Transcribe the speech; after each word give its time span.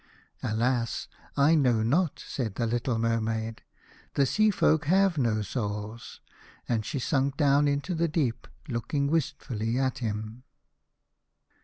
"Alas! 0.41 1.07
I 1.37 1.53
know 1.53 1.83
not," 1.83 2.17
said 2.25 2.55
the 2.55 2.65
little 2.65 2.97
Mer 2.97 3.21
maid: 3.21 3.61
"the 4.15 4.25
Sea 4.25 4.49
folk 4.49 4.85
have 4.85 5.19
no 5.19 5.43
souls." 5.43 6.21
And 6.67 6.83
she 6.83 6.97
sank 6.97 7.37
down 7.37 7.67
into 7.67 7.93
the 7.93 8.07
deep, 8.07 8.47
looking 8.67 9.05
wistfully 9.11 9.77
at 9.77 9.99
him. 9.99 10.41